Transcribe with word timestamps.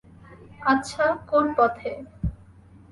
আচ্ছা, 0.63 1.05
কোন 1.27 1.45
পথে? 1.53 1.91